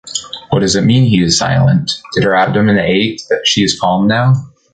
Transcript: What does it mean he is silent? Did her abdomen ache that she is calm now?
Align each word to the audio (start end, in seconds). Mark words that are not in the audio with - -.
What 0.49 0.61
does 0.61 0.75
it 0.75 0.81
mean 0.81 1.03
he 1.03 1.21
is 1.21 1.37
silent? 1.37 1.91
Did 2.15 2.23
her 2.23 2.35
abdomen 2.35 2.79
ache 2.79 3.21
that 3.29 3.45
she 3.45 3.61
is 3.61 3.79
calm 3.79 4.07
now? 4.07 4.33